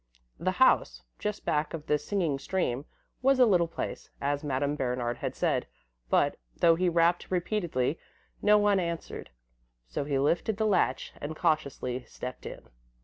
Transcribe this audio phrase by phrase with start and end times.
[0.39, 2.85] The house, just back of the singing stream,
[3.21, 5.67] was a little place, as Madame Bernard had said,
[6.09, 7.99] but, though he rapped repeatedly,
[8.41, 9.29] no one answered.
[9.85, 12.63] So he lifted the latch and cautiously stepped in.